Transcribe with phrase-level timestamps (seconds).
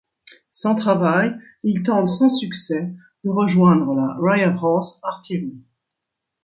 [0.49, 2.91] Sans travail, il tente sans succès
[3.23, 5.61] de rejoindre la Royal Horse Artillery.